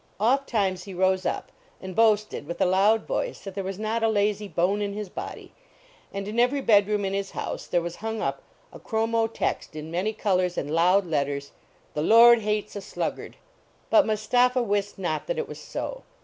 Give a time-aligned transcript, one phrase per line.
[0.19, 4.07] Ofttimes he rose up and boasted with a loud voice that there was not a
[4.09, 5.51] lazy bone in his body.
[6.11, 8.41] And in every bed room in his house there was hung up
[8.73, 11.51] a chromo tcxt in many colors and loud letters"
[11.93, 13.35] The Lord Hates a Sluggard."
[13.91, 16.01] But Mustapha wist not that it was so.